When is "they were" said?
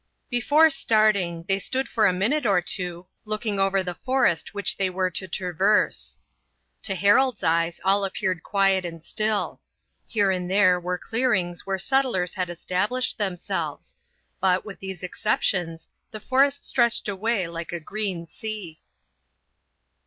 4.77-5.11